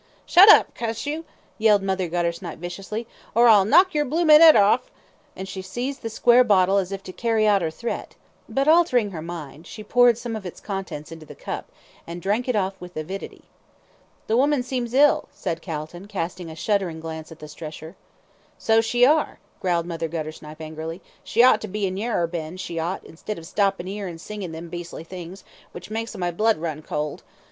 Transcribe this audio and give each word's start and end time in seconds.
"Shut 0.25 0.49
up, 0.49 0.73
cuss 0.73 1.05
you!" 1.05 1.25
yelled 1.59 1.83
Mother 1.83 2.09
Guttersnipe, 2.09 2.57
viciously, 2.57 3.05
"or 3.35 3.47
I'll 3.47 3.65
knock 3.65 3.93
yer 3.93 4.03
bloomin' 4.03 4.41
'ead 4.41 4.55
orf," 4.55 4.89
and 5.35 5.47
she 5.47 5.61
seized 5.61 6.01
the 6.01 6.09
square 6.09 6.43
bottle 6.43 6.77
as 6.79 6.91
if 6.91 7.03
to 7.03 7.13
carry 7.13 7.45
out 7.45 7.61
her 7.61 7.69
threat; 7.69 8.15
but, 8.49 8.67
altering 8.67 9.11
her 9.11 9.21
mind, 9.21 9.67
she 9.67 9.83
poured 9.83 10.17
some 10.17 10.35
of 10.35 10.43
its 10.43 10.59
contents 10.59 11.11
into 11.11 11.27
the 11.27 11.35
cup, 11.35 11.71
and 12.07 12.19
drank 12.19 12.47
it 12.47 12.55
off 12.55 12.73
with 12.81 12.97
avidity. 12.97 13.43
"The 14.25 14.37
woman 14.37 14.63
seems 14.63 14.95
ill," 14.95 15.29
said 15.35 15.61
Calton, 15.61 16.07
casting 16.07 16.49
a 16.49 16.55
shuddering 16.55 16.99
glance 16.99 17.31
at 17.31 17.37
the 17.37 17.47
stretcher. 17.47 17.95
"So 18.57 18.81
she 18.81 19.05
are," 19.05 19.37
growled 19.59 19.85
Mother 19.85 20.07
Guttersnipe, 20.09 20.61
angrily. 20.61 21.03
"She 21.23 21.43
ought 21.43 21.61
to 21.61 21.67
be 21.67 21.85
in 21.85 21.93
Yarrer 21.95 22.25
Bend, 22.25 22.59
she 22.59 22.79
ought, 22.79 23.03
instead 23.03 23.37
of 23.37 23.45
stoppin' 23.45 23.87
'ere 23.87 24.07
an' 24.07 24.17
singin' 24.17 24.51
them 24.51 24.67
beastly 24.67 25.03
things, 25.03 25.43
which 25.73 25.91
makes 25.91 26.17
my 26.17 26.31
blood 26.31 26.57
run 26.57 26.81
cold. 26.81 27.21